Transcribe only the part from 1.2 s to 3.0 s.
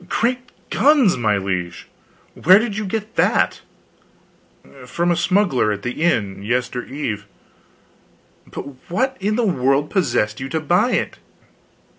liege, where did you